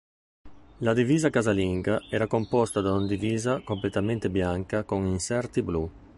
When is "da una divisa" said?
2.81-3.59